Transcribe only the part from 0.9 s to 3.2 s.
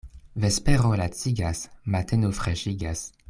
lacigas, mateno freŝigas.